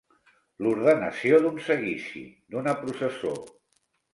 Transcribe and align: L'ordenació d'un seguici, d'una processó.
L'ordenació 0.65 1.41
d'un 1.43 1.61
seguici, 1.67 2.25
d'una 2.55 2.75
processó. 2.81 3.37